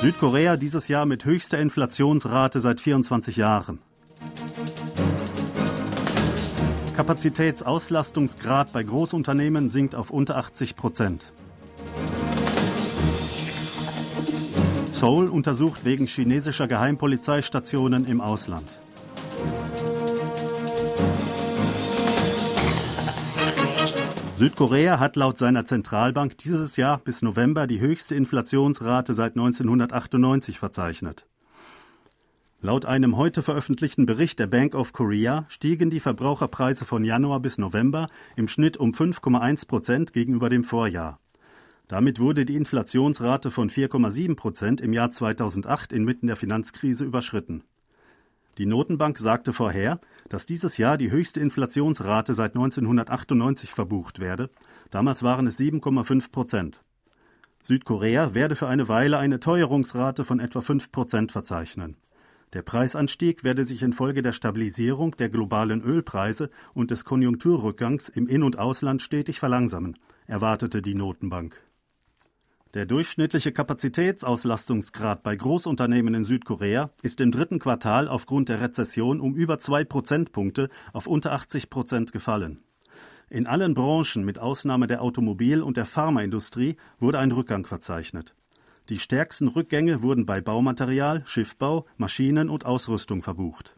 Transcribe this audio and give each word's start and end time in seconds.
Südkorea 0.00 0.56
dieses 0.56 0.86
Jahr 0.86 1.06
mit 1.06 1.24
höchster 1.24 1.58
Inflationsrate 1.58 2.60
seit 2.60 2.80
24 2.80 3.36
Jahren. 3.36 3.80
Kapazitätsauslastungsgrad 6.94 8.72
bei 8.72 8.84
Großunternehmen 8.84 9.68
sinkt 9.68 9.96
auf 9.96 10.10
unter 10.10 10.36
80 10.36 10.76
Prozent. 10.76 11.32
Seoul 14.92 15.28
untersucht 15.28 15.84
wegen 15.84 16.06
chinesischer 16.06 16.68
Geheimpolizeistationen 16.68 18.06
im 18.06 18.20
Ausland. 18.20 18.78
Südkorea 24.38 25.00
hat 25.00 25.16
laut 25.16 25.36
seiner 25.36 25.64
Zentralbank 25.64 26.38
dieses 26.38 26.76
Jahr 26.76 26.98
bis 26.98 27.22
November 27.22 27.66
die 27.66 27.80
höchste 27.80 28.14
Inflationsrate 28.14 29.12
seit 29.12 29.32
1998 29.32 30.60
verzeichnet. 30.60 31.26
Laut 32.60 32.84
einem 32.84 33.16
heute 33.16 33.42
veröffentlichten 33.42 34.06
Bericht 34.06 34.38
der 34.38 34.46
Bank 34.46 34.76
of 34.76 34.92
Korea 34.92 35.44
stiegen 35.48 35.90
die 35.90 35.98
Verbraucherpreise 35.98 36.84
von 36.84 37.02
Januar 37.04 37.40
bis 37.40 37.58
November 37.58 38.06
im 38.36 38.46
Schnitt 38.46 38.76
um 38.76 38.92
5,1 38.92 39.66
Prozent 39.66 40.12
gegenüber 40.12 40.48
dem 40.48 40.62
Vorjahr. 40.62 41.18
Damit 41.88 42.20
wurde 42.20 42.44
die 42.44 42.54
Inflationsrate 42.54 43.50
von 43.50 43.70
4,7 43.70 44.36
Prozent 44.36 44.80
im 44.80 44.92
Jahr 44.92 45.10
2008 45.10 45.92
inmitten 45.92 46.28
der 46.28 46.36
Finanzkrise 46.36 47.04
überschritten. 47.04 47.64
Die 48.58 48.66
Notenbank 48.66 49.18
sagte 49.18 49.52
vorher, 49.52 50.00
dass 50.28 50.46
dieses 50.46 50.76
Jahr 50.76 50.96
die 50.96 51.10
höchste 51.10 51.40
Inflationsrate 51.40 52.34
seit 52.34 52.54
1998 52.54 53.72
verbucht 53.72 54.20
werde. 54.20 54.50
Damals 54.90 55.22
waren 55.22 55.46
es 55.46 55.58
7,5 55.58 56.30
Prozent. 56.30 56.82
Südkorea 57.62 58.34
werde 58.34 58.56
für 58.56 58.68
eine 58.68 58.88
Weile 58.88 59.18
eine 59.18 59.40
Teuerungsrate 59.40 60.24
von 60.24 60.40
etwa 60.40 60.60
5 60.60 60.92
Prozent 60.92 61.32
verzeichnen. 61.32 61.96
Der 62.54 62.62
Preisanstieg 62.62 63.44
werde 63.44 63.64
sich 63.64 63.82
infolge 63.82 64.22
der 64.22 64.32
Stabilisierung 64.32 65.14
der 65.16 65.28
globalen 65.28 65.82
Ölpreise 65.82 66.48
und 66.72 66.90
des 66.90 67.04
Konjunkturrückgangs 67.04 68.08
im 68.08 68.26
In- 68.26 68.42
und 68.42 68.58
Ausland 68.58 69.02
stetig 69.02 69.38
verlangsamen, 69.38 69.98
erwartete 70.26 70.80
die 70.80 70.94
Notenbank. 70.94 71.60
Der 72.74 72.84
durchschnittliche 72.84 73.50
Kapazitätsauslastungsgrad 73.50 75.22
bei 75.22 75.34
Großunternehmen 75.34 76.12
in 76.12 76.24
Südkorea 76.24 76.90
ist 77.00 77.22
im 77.22 77.30
dritten 77.30 77.60
Quartal 77.60 78.08
aufgrund 78.08 78.50
der 78.50 78.60
Rezession 78.60 79.20
um 79.20 79.34
über 79.34 79.58
zwei 79.58 79.84
Prozentpunkte 79.84 80.68
auf 80.92 81.06
unter 81.06 81.32
80 81.32 81.70
Prozent 81.70 82.12
gefallen. 82.12 82.58
In 83.30 83.46
allen 83.46 83.72
Branchen 83.72 84.22
mit 84.22 84.38
Ausnahme 84.38 84.86
der 84.86 85.00
Automobil- 85.00 85.62
und 85.62 85.78
der 85.78 85.86
Pharmaindustrie 85.86 86.76
wurde 86.98 87.18
ein 87.18 87.32
Rückgang 87.32 87.64
verzeichnet. 87.64 88.34
Die 88.90 88.98
stärksten 88.98 89.48
Rückgänge 89.48 90.02
wurden 90.02 90.26
bei 90.26 90.42
Baumaterial, 90.42 91.22
Schiffbau, 91.24 91.86
Maschinen 91.96 92.50
und 92.50 92.66
Ausrüstung 92.66 93.22
verbucht. 93.22 93.77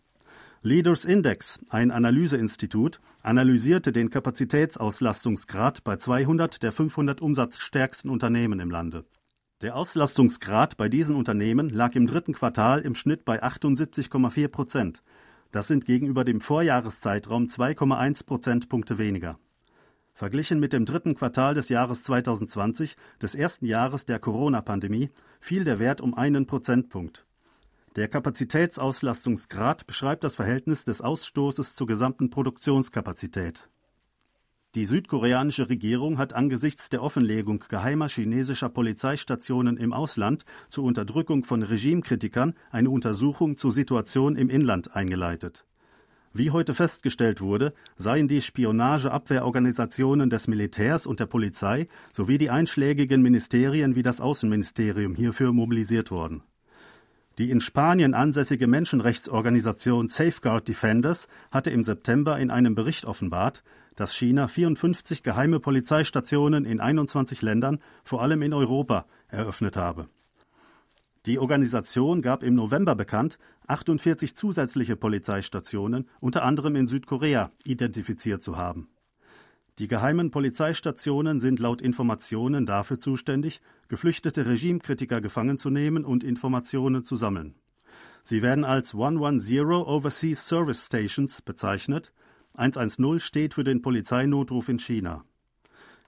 Leaders 0.63 1.07
Index, 1.07 1.59
ein 1.71 1.91
Analyseinstitut, 1.91 3.01
analysierte 3.23 3.93
den 3.93 4.11
Kapazitätsauslastungsgrad 4.11 5.83
bei 5.85 5.97
200 5.97 6.63
der 6.63 6.71
500 6.71 7.23
umsatzstärksten 7.23 8.11
Unternehmen 8.11 8.61
im 8.61 8.71
Lande. 8.71 9.07
Der 9.63 9.75
Auslastungsgrad 9.75 10.77
bei 10.77 10.91
diesen 10.91 11.17
Unternehmen 11.17 11.71
lag 11.71 11.95
im 11.95 12.07
dritten 12.07 12.35
Quartal 12.35 12.81
im 12.81 12.95
Schnitt 12.95 13.25
bei 13.25 13.43
78,4 13.43 14.49
Prozent. 14.49 15.03
Das 15.51 15.67
sind 15.67 15.87
gegenüber 15.87 16.25
dem 16.25 16.43
Vorjahreszeitraum 16.43 17.47
2,1 17.47 18.27
Prozentpunkte 18.27 18.99
weniger. 18.99 19.39
Verglichen 20.13 20.61
mit 20.61 20.75
dem 20.75 20.85
dritten 20.85 21.15
Quartal 21.15 21.55
des 21.55 21.71
Jahres 21.71 22.03
2020, 22.03 22.97
des 23.23 23.35
ersten 23.35 23.65
Jahres 23.65 24.05
der 24.05 24.19
Corona-Pandemie, 24.19 25.09
fiel 25.41 25.65
der 25.65 25.79
Wert 25.79 26.03
um 26.03 26.13
einen 26.13 26.45
Prozentpunkt. 26.47 27.25
Der 27.97 28.07
Kapazitätsauslastungsgrad 28.07 29.85
beschreibt 29.85 30.23
das 30.23 30.37
Verhältnis 30.37 30.85
des 30.85 31.01
Ausstoßes 31.03 31.75
zur 31.75 31.89
gesamten 31.89 32.31
Produktionskapazität. 32.31 33.69
Die 34.77 34.85
südkoreanische 34.85 35.69
Regierung 35.69 36.17
hat 36.19 36.33
angesichts 36.33 36.89
der 36.91 37.03
Offenlegung 37.03 37.65
geheimer 37.69 38.09
chinesischer 38.09 38.69
Polizeistationen 38.69 39.77
im 39.77 39.93
Ausland 39.93 40.45
zur 40.69 40.85
Unterdrückung 40.85 41.43
von 41.43 41.65
Regimekritikern 41.65 42.55
eine 42.71 42.91
Untersuchung 42.91 43.57
zur 43.57 43.73
Situation 43.73 44.37
im 44.37 44.49
Inland 44.49 44.95
eingeleitet. 44.95 45.65
Wie 46.33 46.53
heute 46.53 46.75
festgestellt 46.75 47.41
wurde, 47.41 47.75
seien 47.97 48.29
die 48.29 48.41
Spionageabwehrorganisationen 48.41 50.31
des 50.31 50.47
Militärs 50.47 51.05
und 51.05 51.19
der 51.19 51.27
Polizei 51.27 51.89
sowie 52.13 52.39
die 52.39 52.51
einschlägigen 52.51 53.21
Ministerien 53.21 53.97
wie 53.97 54.05
das 54.05 54.21
Außenministerium 54.21 55.17
hierfür 55.17 55.53
mobilisiert 55.53 56.13
worden. 56.13 56.45
Die 57.41 57.51
in 57.51 57.63
Spanien 57.63 58.13
ansässige 58.13 58.67
Menschenrechtsorganisation 58.67 60.09
Safeguard 60.09 60.69
Defenders 60.69 61.27
hatte 61.51 61.71
im 61.71 61.85
September 61.85 62.39
in 62.39 62.51
einem 62.51 62.75
Bericht 62.75 63.07
offenbart, 63.07 63.63
dass 63.97 64.15
China 64.15 64.47
54 64.47 65.23
geheime 65.23 65.59
Polizeistationen 65.59 66.67
in 66.67 66.81
21 66.81 67.41
Ländern, 67.41 67.79
vor 68.05 68.21
allem 68.21 68.43
in 68.43 68.53
Europa, 68.53 69.07
eröffnet 69.29 69.79
habe. 69.79 70.11
Die 71.25 71.39
Organisation 71.39 72.21
gab 72.21 72.43
im 72.43 72.55
November 72.55 72.95
bekannt, 72.95 73.39
48 73.69 74.37
zusätzliche 74.37 74.97
Polizeistationen, 74.97 76.11
unter 76.21 76.43
anderem 76.43 76.77
in 76.77 76.87
Südkorea, 76.87 77.53
identifiziert 77.65 78.43
zu 78.43 78.59
haben. 78.59 78.91
Die 79.81 79.89
geheimen 79.89 80.31
Polizeistationen 80.31 81.41
sind 81.41 81.59
laut 81.59 81.81
Informationen 81.81 82.67
dafür 82.67 83.01
zuständig, 83.01 83.63
geflüchtete 83.89 84.45
Regimekritiker 84.45 85.23
gefangen 85.23 85.57
zu 85.57 85.71
nehmen 85.71 86.05
und 86.05 86.23
Informationen 86.23 87.03
zu 87.03 87.17
sammeln. 87.17 87.55
Sie 88.23 88.43
werden 88.43 88.65
als 88.65 88.93
110 88.93 89.65
Overseas 89.65 90.47
Service 90.47 90.85
Stations 90.85 91.41
bezeichnet. 91.41 92.13
110 92.59 93.21
steht 93.21 93.55
für 93.55 93.65
den 93.65 93.81
Polizeinotruf 93.81 94.69
in 94.69 94.79
China. 94.79 95.25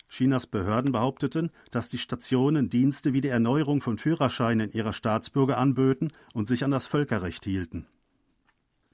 Chinas 0.07 0.47
Behörden 0.47 0.93
behaupteten, 0.93 1.51
dass 1.71 1.89
die 1.89 1.97
Stationen 1.97 2.69
Dienste 2.69 3.15
wie 3.15 3.23
die 3.23 3.29
Erneuerung 3.29 3.81
von 3.81 3.97
Führerscheinen 3.97 4.71
ihrer 4.71 4.93
Staatsbürger 4.93 5.57
anböten 5.57 6.13
und 6.35 6.47
sich 6.47 6.63
an 6.63 6.73
das 6.73 6.87
Völkerrecht 6.87 7.47
hielten. 7.47 7.87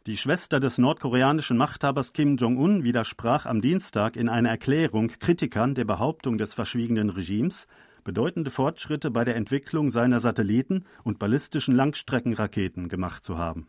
Die 0.08 0.16
Schwester 0.16 0.58
des 0.58 0.78
nordkoreanischen 0.78 1.58
Machthabers 1.58 2.14
Kim 2.14 2.38
Jong-un 2.38 2.82
widersprach 2.82 3.44
am 3.44 3.60
Dienstag 3.60 4.16
in 4.16 4.30
einer 4.30 4.48
Erklärung 4.48 5.08
Kritikern 5.08 5.74
der 5.74 5.84
Behauptung 5.84 6.38
des 6.38 6.54
verschwiegenen 6.54 7.10
Regimes, 7.10 7.66
bedeutende 8.04 8.50
Fortschritte 8.50 9.10
bei 9.10 9.26
der 9.26 9.36
Entwicklung 9.36 9.90
seiner 9.90 10.20
Satelliten 10.20 10.84
und 11.04 11.18
ballistischen 11.18 11.74
Langstreckenraketen 11.74 12.88
gemacht 12.88 13.22
zu 13.22 13.36
haben. 13.36 13.68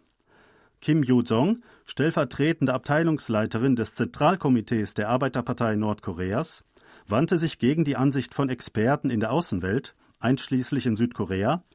Kim 0.79 1.03
Yu-jong, 1.03 1.59
stellvertretende 1.85 2.73
Abteilungsleiterin 2.73 3.75
des 3.75 3.95
Zentralkomitees 3.95 4.93
der 4.93 5.09
Arbeiterpartei 5.09 5.75
Nordkoreas, 5.75 6.63
wandte 7.05 7.37
sich 7.37 7.59
gegen 7.59 7.83
die 7.83 7.97
Ansicht 7.97 8.33
von 8.33 8.47
Experten 8.47 9.09
in 9.09 9.19
der 9.19 9.33
Außenwelt, 9.33 9.93
einschließlich 10.21 10.85
in 10.85 10.95
Südkorea, 10.95 11.65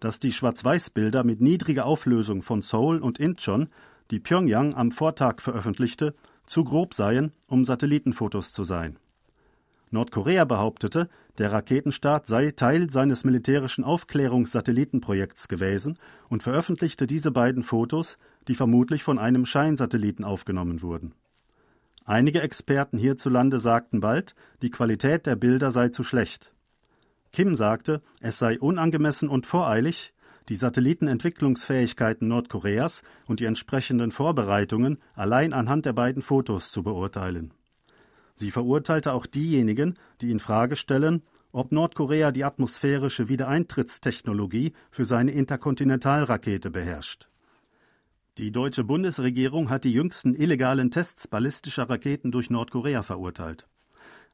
dass 0.00 0.18
die 0.18 0.32
Schwarz-Weiß-Bilder 0.32 1.24
mit 1.24 1.42
niedriger 1.42 1.84
Auflösung 1.84 2.40
von 2.40 2.62
Seoul 2.62 3.00
und 3.00 3.20
Incheon 3.20 3.68
die 4.10 4.20
Pyongyang 4.20 4.74
am 4.74 4.90
Vortag 4.90 5.40
veröffentlichte, 5.40 6.14
zu 6.46 6.64
grob 6.64 6.94
seien, 6.94 7.32
um 7.48 7.64
Satellitenfotos 7.64 8.52
zu 8.52 8.64
sein. 8.64 8.98
Nordkorea 9.90 10.44
behauptete, 10.44 11.08
der 11.38 11.52
Raketenstart 11.52 12.26
sei 12.26 12.50
Teil 12.50 12.90
seines 12.90 13.24
militärischen 13.24 13.84
Aufklärungssatellitenprojekts 13.84 15.48
gewesen 15.48 15.98
und 16.28 16.42
veröffentlichte 16.42 17.06
diese 17.06 17.30
beiden 17.30 17.62
Fotos, 17.62 18.18
die 18.48 18.54
vermutlich 18.54 19.02
von 19.04 19.18
einem 19.18 19.46
Scheinsatelliten 19.46 20.24
aufgenommen 20.24 20.82
wurden. 20.82 21.14
Einige 22.04 22.42
Experten 22.42 22.98
hierzulande 22.98 23.58
sagten 23.58 24.00
bald, 24.00 24.34
die 24.62 24.70
Qualität 24.70 25.26
der 25.26 25.36
Bilder 25.36 25.70
sei 25.70 25.88
zu 25.88 26.02
schlecht. 26.02 26.52
Kim 27.32 27.56
sagte, 27.56 28.00
es 28.20 28.38
sei 28.38 28.60
unangemessen 28.60 29.28
und 29.28 29.46
voreilig, 29.46 30.13
die 30.48 30.56
Satellitenentwicklungsfähigkeiten 30.56 32.28
Nordkoreas 32.28 33.02
und 33.26 33.40
die 33.40 33.46
entsprechenden 33.46 34.10
Vorbereitungen 34.10 34.98
allein 35.14 35.52
anhand 35.52 35.86
der 35.86 35.92
beiden 35.92 36.22
Fotos 36.22 36.70
zu 36.70 36.82
beurteilen. 36.82 37.52
Sie 38.34 38.50
verurteilte 38.50 39.12
auch 39.12 39.26
diejenigen, 39.26 39.96
die 40.20 40.30
in 40.30 40.40
Frage 40.40 40.76
stellen, 40.76 41.22
ob 41.52 41.70
Nordkorea 41.70 42.32
die 42.32 42.44
atmosphärische 42.44 43.28
Wiedereintrittstechnologie 43.28 44.72
für 44.90 45.04
seine 45.04 45.30
Interkontinentalrakete 45.30 46.70
beherrscht. 46.70 47.28
Die 48.38 48.50
deutsche 48.50 48.82
Bundesregierung 48.82 49.70
hat 49.70 49.84
die 49.84 49.92
jüngsten 49.92 50.34
illegalen 50.34 50.90
Tests 50.90 51.28
ballistischer 51.28 51.88
Raketen 51.88 52.32
durch 52.32 52.50
Nordkorea 52.50 53.04
verurteilt. 53.04 53.68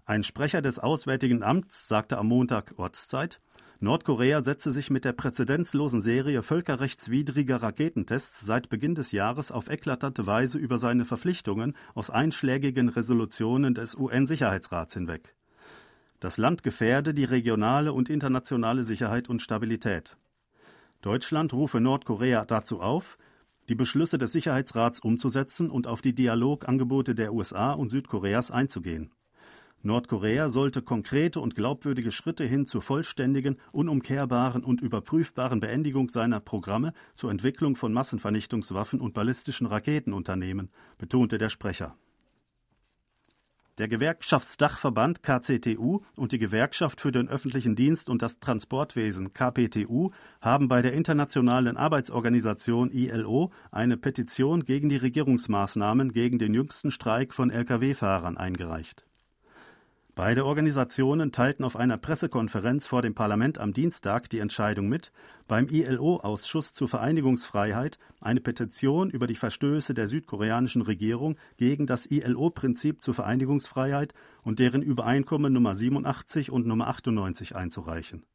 Ein 0.06 0.22
Sprecher 0.22 0.62
des 0.62 0.78
Auswärtigen 0.78 1.42
Amts 1.42 1.86
sagte 1.86 2.16
am 2.16 2.28
Montag 2.28 2.72
Ortszeit, 2.78 3.40
Nordkorea 3.82 4.42
setze 4.42 4.72
sich 4.72 4.90
mit 4.90 5.06
der 5.06 5.14
präzedenzlosen 5.14 6.02
Serie 6.02 6.42
völkerrechtswidriger 6.42 7.62
Raketentests 7.62 8.40
seit 8.40 8.68
Beginn 8.68 8.94
des 8.94 9.10
Jahres 9.10 9.50
auf 9.50 9.70
eklatante 9.70 10.26
Weise 10.26 10.58
über 10.58 10.76
seine 10.76 11.06
Verpflichtungen 11.06 11.74
aus 11.94 12.10
einschlägigen 12.10 12.90
Resolutionen 12.90 13.72
des 13.72 13.94
UN-Sicherheitsrats 13.94 14.92
hinweg. 14.92 15.34
Das 16.20 16.36
Land 16.36 16.62
gefährde 16.62 17.14
die 17.14 17.24
regionale 17.24 17.94
und 17.94 18.10
internationale 18.10 18.84
Sicherheit 18.84 19.30
und 19.30 19.40
Stabilität. 19.40 20.18
Deutschland 21.00 21.54
rufe 21.54 21.80
Nordkorea 21.80 22.44
dazu 22.44 22.82
auf, 22.82 23.16
die 23.70 23.74
Beschlüsse 23.74 24.18
des 24.18 24.32
Sicherheitsrats 24.32 25.00
umzusetzen 25.00 25.70
und 25.70 25.86
auf 25.86 26.02
die 26.02 26.14
Dialogangebote 26.14 27.14
der 27.14 27.32
USA 27.32 27.72
und 27.72 27.88
Südkoreas 27.88 28.50
einzugehen. 28.50 29.10
Nordkorea 29.82 30.50
sollte 30.50 30.82
konkrete 30.82 31.40
und 31.40 31.54
glaubwürdige 31.54 32.12
Schritte 32.12 32.44
hin 32.44 32.66
zur 32.66 32.82
vollständigen, 32.82 33.56
unumkehrbaren 33.72 34.62
und 34.62 34.82
überprüfbaren 34.82 35.60
Beendigung 35.60 36.10
seiner 36.10 36.40
Programme 36.40 36.92
zur 37.14 37.30
Entwicklung 37.30 37.76
von 37.76 37.92
Massenvernichtungswaffen 37.92 39.00
und 39.00 39.14
ballistischen 39.14 39.66
Raketen 39.66 40.12
unternehmen, 40.12 40.70
betonte 40.98 41.38
der 41.38 41.48
Sprecher. 41.48 41.96
Der 43.78 43.88
Gewerkschaftsdachverband 43.88 45.22
KCTU 45.22 46.00
und 46.14 46.32
die 46.32 46.38
Gewerkschaft 46.38 47.00
für 47.00 47.12
den 47.12 47.30
öffentlichen 47.30 47.74
Dienst 47.74 48.10
und 48.10 48.20
das 48.20 48.38
Transportwesen 48.38 49.32
KPTU 49.32 50.10
haben 50.42 50.68
bei 50.68 50.82
der 50.82 50.92
Internationalen 50.92 51.78
Arbeitsorganisation 51.78 52.90
ILO 52.90 53.50
eine 53.70 53.96
Petition 53.96 54.66
gegen 54.66 54.90
die 54.90 54.98
Regierungsmaßnahmen 54.98 56.12
gegen 56.12 56.38
den 56.38 56.52
jüngsten 56.52 56.90
Streik 56.90 57.32
von 57.32 57.48
Lkw-Fahrern 57.48 58.36
eingereicht. 58.36 59.06
Beide 60.22 60.44
Organisationen 60.44 61.32
teilten 61.32 61.64
auf 61.64 61.76
einer 61.76 61.96
Pressekonferenz 61.96 62.86
vor 62.86 63.00
dem 63.00 63.14
Parlament 63.14 63.56
am 63.56 63.72
Dienstag 63.72 64.28
die 64.28 64.40
Entscheidung 64.40 64.86
mit, 64.86 65.12
beim 65.48 65.66
ILO-Ausschuss 65.66 66.74
zur 66.74 66.88
Vereinigungsfreiheit 66.90 67.98
eine 68.20 68.42
Petition 68.42 69.08
über 69.08 69.26
die 69.26 69.34
Verstöße 69.34 69.94
der 69.94 70.08
südkoreanischen 70.08 70.82
Regierung 70.82 71.38
gegen 71.56 71.86
das 71.86 72.04
ILO-Prinzip 72.04 73.00
zur 73.00 73.14
Vereinigungsfreiheit 73.14 74.12
und 74.42 74.58
deren 74.58 74.82
Übereinkommen 74.82 75.54
Nummer 75.54 75.74
87 75.74 76.52
und 76.52 76.66
Nummer 76.66 76.88
98 76.88 77.56
einzureichen. 77.56 78.26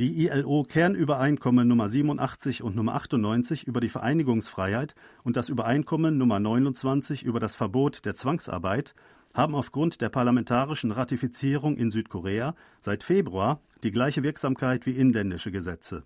Die 0.00 0.26
ILO-Kernübereinkommen 0.26 1.68
Nummer 1.68 1.88
87 1.88 2.64
und 2.64 2.74
Nummer 2.74 2.96
98 2.96 3.64
über 3.68 3.80
die 3.80 3.90
Vereinigungsfreiheit 3.90 4.96
und 5.22 5.36
das 5.36 5.50
Übereinkommen 5.50 6.18
Nummer 6.18 6.40
29 6.40 7.22
über 7.22 7.38
das 7.38 7.54
Verbot 7.54 8.04
der 8.06 8.16
Zwangsarbeit 8.16 8.96
haben 9.34 9.54
aufgrund 9.54 10.00
der 10.00 10.08
parlamentarischen 10.08 10.90
Ratifizierung 10.90 11.76
in 11.76 11.90
Südkorea 11.90 12.54
seit 12.82 13.04
Februar 13.04 13.60
die 13.82 13.92
gleiche 13.92 14.22
Wirksamkeit 14.22 14.86
wie 14.86 14.92
inländische 14.92 15.50
Gesetze. 15.50 16.04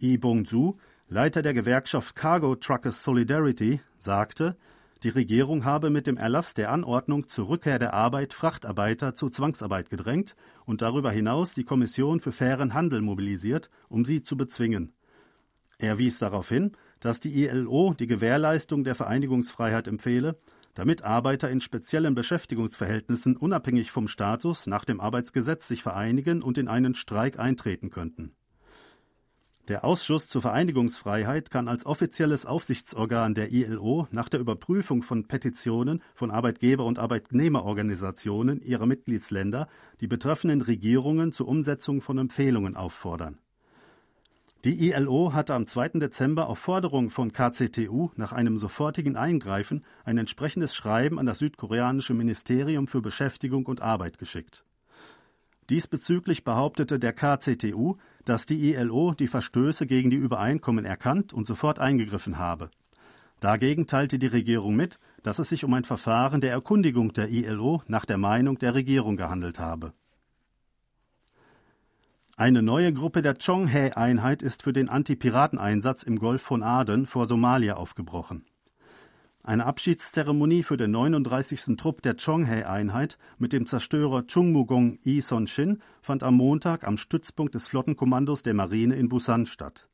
Lee 0.00 0.16
Bong-ju, 0.16 0.74
Leiter 1.08 1.42
der 1.42 1.54
Gewerkschaft 1.54 2.16
Cargo 2.16 2.56
Truckers 2.56 3.04
Solidarity, 3.04 3.80
sagte, 3.98 4.56
die 5.02 5.10
Regierung 5.10 5.66
habe 5.66 5.90
mit 5.90 6.06
dem 6.06 6.16
Erlass 6.16 6.54
der 6.54 6.72
Anordnung 6.72 7.28
zur 7.28 7.48
Rückkehr 7.48 7.78
der 7.78 7.92
Arbeit 7.92 8.32
Frachtarbeiter 8.32 9.14
zur 9.14 9.30
Zwangsarbeit 9.30 9.90
gedrängt 9.90 10.34
und 10.64 10.80
darüber 10.80 11.10
hinaus 11.10 11.52
die 11.52 11.64
Kommission 11.64 12.20
für 12.20 12.32
fairen 12.32 12.72
Handel 12.72 13.02
mobilisiert, 13.02 13.68
um 13.90 14.06
sie 14.06 14.22
zu 14.22 14.38
bezwingen. 14.38 14.94
Er 15.76 15.98
wies 15.98 16.20
darauf 16.20 16.48
hin, 16.48 16.72
dass 17.00 17.20
die 17.20 17.44
ILO 17.44 17.92
die 17.92 18.06
Gewährleistung 18.06 18.82
der 18.82 18.94
Vereinigungsfreiheit 18.94 19.88
empfehle 19.88 20.38
damit 20.74 21.02
Arbeiter 21.02 21.50
in 21.50 21.60
speziellen 21.60 22.14
Beschäftigungsverhältnissen 22.14 23.36
unabhängig 23.36 23.90
vom 23.90 24.08
Status 24.08 24.66
nach 24.66 24.84
dem 24.84 25.00
Arbeitsgesetz 25.00 25.68
sich 25.68 25.82
vereinigen 25.82 26.42
und 26.42 26.58
in 26.58 26.68
einen 26.68 26.94
Streik 26.94 27.38
eintreten 27.38 27.90
könnten. 27.90 28.34
Der 29.68 29.82
Ausschuss 29.82 30.28
zur 30.28 30.42
Vereinigungsfreiheit 30.42 31.50
kann 31.50 31.68
als 31.68 31.86
offizielles 31.86 32.44
Aufsichtsorgan 32.44 33.34
der 33.34 33.50
ILO 33.50 34.06
nach 34.10 34.28
der 34.28 34.40
Überprüfung 34.40 35.02
von 35.02 35.26
Petitionen 35.26 36.02
von 36.14 36.30
Arbeitgeber- 36.30 36.84
und 36.84 36.98
Arbeitnehmerorganisationen 36.98 38.60
ihrer 38.60 38.84
Mitgliedsländer 38.84 39.68
die 40.02 40.06
betreffenden 40.06 40.60
Regierungen 40.60 41.32
zur 41.32 41.48
Umsetzung 41.48 42.02
von 42.02 42.18
Empfehlungen 42.18 42.76
auffordern. 42.76 43.38
Die 44.64 44.90
ILO 44.90 45.34
hatte 45.34 45.52
am 45.52 45.66
2. 45.66 45.98
Dezember 45.98 46.48
auf 46.48 46.58
Forderung 46.58 47.10
von 47.10 47.34
KCTU 47.34 48.08
nach 48.16 48.32
einem 48.32 48.56
sofortigen 48.56 49.14
Eingreifen 49.14 49.84
ein 50.06 50.16
entsprechendes 50.16 50.74
Schreiben 50.74 51.18
an 51.18 51.26
das 51.26 51.40
südkoreanische 51.40 52.14
Ministerium 52.14 52.86
für 52.86 53.02
Beschäftigung 53.02 53.66
und 53.66 53.82
Arbeit 53.82 54.16
geschickt. 54.16 54.64
Diesbezüglich 55.68 56.44
behauptete 56.44 56.98
der 56.98 57.12
KCTU, 57.12 57.96
dass 58.24 58.46
die 58.46 58.72
ILO 58.72 59.12
die 59.12 59.26
Verstöße 59.26 59.86
gegen 59.86 60.08
die 60.08 60.16
Übereinkommen 60.16 60.86
erkannt 60.86 61.34
und 61.34 61.46
sofort 61.46 61.78
eingegriffen 61.78 62.38
habe. 62.38 62.70
Dagegen 63.40 63.86
teilte 63.86 64.18
die 64.18 64.28
Regierung 64.28 64.76
mit, 64.76 64.98
dass 65.22 65.38
es 65.38 65.50
sich 65.50 65.64
um 65.64 65.74
ein 65.74 65.84
Verfahren 65.84 66.40
der 66.40 66.52
Erkundigung 66.52 67.12
der 67.12 67.28
ILO 67.28 67.82
nach 67.86 68.06
der 68.06 68.16
Meinung 68.16 68.58
der 68.58 68.74
Regierung 68.74 69.18
gehandelt 69.18 69.58
habe. 69.58 69.92
Eine 72.36 72.62
neue 72.62 72.92
Gruppe 72.92 73.22
der 73.22 73.34
Chonghae-Einheit 73.34 74.42
ist 74.42 74.62
für 74.62 74.72
den 74.72 74.88
Anti-Piraten-Einsatz 74.88 76.02
im 76.02 76.18
Golf 76.18 76.42
von 76.42 76.64
Aden 76.64 77.06
vor 77.06 77.26
Somalia 77.26 77.76
aufgebrochen. 77.76 78.44
Eine 79.44 79.66
Abschiedszeremonie 79.66 80.64
für 80.64 80.76
den 80.76 80.90
39. 80.90 81.76
Trupp 81.76 82.02
der 82.02 82.16
Chonghae-Einheit 82.16 83.18
mit 83.38 83.52
dem 83.52 83.66
Zerstörer 83.66 84.26
Chungmugong 84.26 84.98
I 85.06 85.20
Son-shin 85.20 85.80
fand 86.02 86.24
am 86.24 86.34
Montag 86.34 86.82
am 86.82 86.96
Stützpunkt 86.96 87.54
des 87.54 87.68
Flottenkommandos 87.68 88.42
der 88.42 88.54
Marine 88.54 88.96
in 88.96 89.08
Busan 89.08 89.46
statt. 89.46 89.86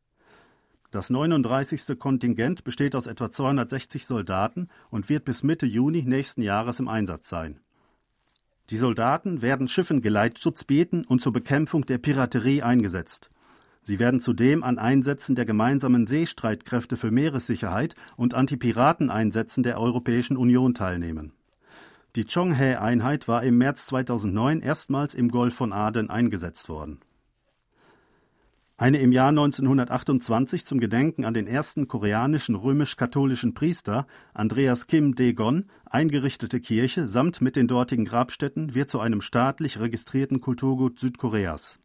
Das 0.90 1.10
39. 1.10 1.98
Kontingent 1.98 2.64
besteht 2.64 2.96
aus 2.96 3.06
etwa 3.06 3.31
260 3.31 4.06
Soldaten 4.06 4.69
und 4.88 5.10
wird 5.10 5.26
bis 5.26 5.42
Mitte 5.42 5.66
Juni 5.66 6.04
nächsten 6.04 6.40
Jahres 6.40 6.81
im 6.81 6.88
Einsatz 6.88 7.28
sein. 7.28 7.60
Die 8.70 8.76
Soldaten 8.76 9.43
werden 9.43 9.67
Schiffen 9.67 10.00
Geleitschutz 10.00 10.62
bieten 10.62 11.05
und 11.05 11.20
zur 11.20 11.32
Bekämpfung 11.32 11.87
der 11.87 11.99
Piraterie 11.99 12.62
eingesetzt. 12.62 13.28
Sie 13.82 13.99
werden 13.99 14.20
zudem 14.20 14.62
an 14.62 14.78
Einsätzen 14.78 15.34
der 15.34 15.44
gemeinsamen 15.44 16.06
Seestreitkräfte 16.06 16.96
für 16.96 17.11
Meeressicherheit 17.11 17.96
und 18.17 18.34
Antipirateneinsätzen 18.34 19.64
der 19.64 19.81
Europäischen 19.81 20.37
Union 20.37 20.75
teilnehmen. 20.75 21.32
Die 22.14 22.26
Chonghae-Einheit 22.26 23.26
war 23.26 23.43
im 23.43 23.58
März 23.58 23.87
2009 23.87 24.61
erstmals 24.61 25.14
im 25.14 25.31
Golf 25.31 25.55
von 25.55 25.73
Aden 25.73 26.08
eingesetzt 26.08 26.69
worden 26.69 27.00
eine 28.80 28.98
im 28.98 29.12
Jahr 29.12 29.28
1928 29.28 30.64
zum 30.64 30.80
Gedenken 30.80 31.26
an 31.26 31.34
den 31.34 31.46
ersten 31.46 31.86
koreanischen 31.86 32.54
römisch-katholischen 32.54 33.52
Priester 33.52 34.06
Andreas 34.32 34.86
Kim 34.86 35.14
Dae-gon 35.14 35.66
eingerichtete 35.84 36.60
Kirche 36.60 37.06
samt 37.06 37.42
mit 37.42 37.56
den 37.56 37.68
dortigen 37.68 38.06
Grabstätten 38.06 38.74
wird 38.74 38.88
zu 38.88 38.98
einem 38.98 39.20
staatlich 39.20 39.80
registrierten 39.80 40.40
Kulturgut 40.40 40.99
Südkoreas. 40.99 41.78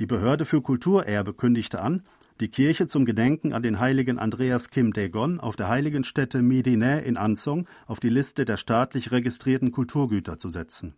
Die 0.00 0.06
Behörde 0.06 0.44
für 0.44 0.62
Kulturerbe 0.62 1.32
kündigte 1.32 1.80
an, 1.80 2.02
die 2.40 2.48
Kirche 2.48 2.88
zum 2.88 3.04
Gedenken 3.04 3.54
an 3.54 3.62
den 3.62 3.78
heiligen 3.78 4.18
Andreas 4.18 4.70
Kim 4.70 4.92
Dae-gon 4.92 5.38
auf 5.38 5.54
der 5.54 5.68
heiligen 5.68 6.02
Stätte 6.02 6.42
Midine 6.42 7.02
in 7.02 7.16
Ansong 7.16 7.68
auf 7.86 8.00
die 8.00 8.08
Liste 8.08 8.44
der 8.44 8.56
staatlich 8.56 9.12
registrierten 9.12 9.70
Kulturgüter 9.70 10.40
zu 10.40 10.48
setzen 10.48 10.96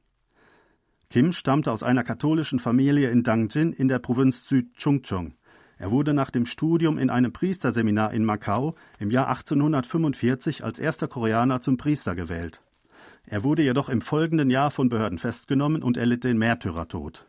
Kim 1.08 1.32
stammte 1.32 1.70
aus 1.70 1.82
einer 1.82 2.02
katholischen 2.02 2.58
Familie 2.58 3.10
in 3.10 3.22
Dangjin 3.22 3.72
in 3.72 3.88
der 3.88 3.98
Provinz 3.98 4.48
Südchungcheong. 4.48 5.34
Er 5.78 5.90
wurde 5.90 6.14
nach 6.14 6.30
dem 6.30 6.46
Studium 6.46 6.98
in 6.98 7.10
einem 7.10 7.32
Priesterseminar 7.32 8.12
in 8.12 8.24
Macau 8.24 8.74
im 8.98 9.10
Jahr 9.10 9.28
1845 9.28 10.64
als 10.64 10.78
erster 10.78 11.06
Koreaner 11.06 11.60
zum 11.60 11.76
Priester 11.76 12.14
gewählt. 12.14 12.62
Er 13.26 13.44
wurde 13.44 13.62
jedoch 13.62 13.88
im 13.88 14.00
folgenden 14.00 14.50
Jahr 14.50 14.70
von 14.70 14.88
Behörden 14.88 15.18
festgenommen 15.18 15.82
und 15.82 15.96
erlitt 15.96 16.24
den 16.24 16.38
Märtyrertod. 16.38 17.26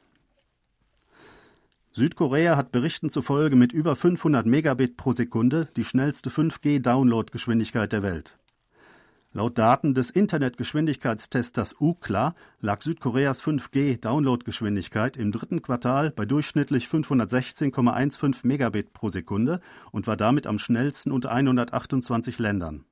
Südkorea 1.91 2.55
hat 2.55 2.71
Berichten 2.71 3.09
zufolge 3.09 3.55
mit 3.55 3.73
über 3.73 3.95
500 3.95 4.45
Megabit 4.45 4.97
pro 4.97 5.13
Sekunde 5.13 5.67
die 5.75 5.83
schnellste 5.83 6.29
5G-Downloadgeschwindigkeit 6.29 7.91
der 7.91 8.03
Welt. 8.03 8.37
Laut 9.37 9.55
Daten 9.59 9.93
des 9.93 10.09
Internetgeschwindigkeitstesters 10.09 11.75
UCLA 11.79 12.33
lag 12.59 12.81
Südkoreas 12.81 13.43
5G-Downloadgeschwindigkeit 13.43 15.15
im 15.15 15.31
dritten 15.31 15.61
Quartal 15.61 16.09
bei 16.09 16.25
durchschnittlich 16.25 16.87
516,15 16.87 18.37
Megabit 18.41 18.93
pro 18.93 19.09
Sekunde 19.09 19.61
und 19.91 20.07
war 20.07 20.17
damit 20.17 20.47
am 20.47 20.57
schnellsten 20.57 21.11
unter 21.11 21.29
128 21.29 22.39
Ländern. 22.39 22.85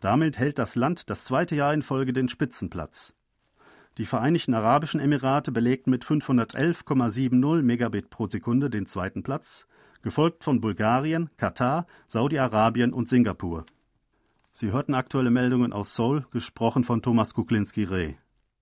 Damit 0.00 0.40
hält 0.40 0.58
das 0.58 0.74
Land 0.74 1.08
das 1.08 1.22
zweite 1.22 1.54
Jahr 1.54 1.72
in 1.72 1.82
Folge 1.82 2.12
den 2.12 2.28
Spitzenplatz. 2.28 3.14
Die 3.96 4.06
Vereinigten 4.06 4.54
Arabischen 4.54 4.98
Emirate 4.98 5.52
belegten 5.52 5.92
mit 5.92 6.04
511,70 6.04 7.62
Megabit 7.62 8.10
pro 8.10 8.26
Sekunde 8.26 8.70
den 8.70 8.86
zweiten 8.86 9.22
Platz, 9.22 9.68
gefolgt 10.02 10.42
von 10.42 10.60
Bulgarien, 10.60 11.30
Katar, 11.36 11.86
Saudi-Arabien 12.08 12.92
und 12.92 13.08
Singapur. 13.08 13.64
Sie 14.56 14.70
hörten 14.70 14.94
aktuelle 14.94 15.32
Meldungen 15.32 15.72
aus 15.72 15.96
Seoul, 15.96 16.26
gesprochen 16.30 16.84
von 16.84 17.02
Thomas 17.02 17.34
Kuklinski-Reh. 17.34 18.14